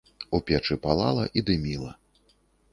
У 0.37 0.39
печы 0.47 0.77
палала 0.87 1.27
і 1.41 1.45
дыміла. 1.53 1.91